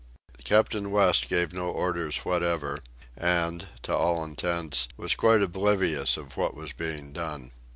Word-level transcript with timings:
Captain 0.43 0.89
West 0.89 1.29
gave 1.29 1.53
no 1.53 1.69
orders 1.69 2.25
whatever, 2.25 2.79
and, 3.15 3.67
to 3.83 3.95
all 3.95 4.23
intents, 4.23 4.87
was 4.97 5.13
quite 5.13 5.43
oblivious 5.43 6.17
of 6.17 6.35
what 6.37 6.55
was 6.55 6.73
being 6.73 7.13
done. 7.13 7.51